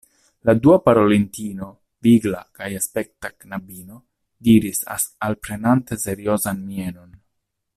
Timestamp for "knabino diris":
3.43-4.81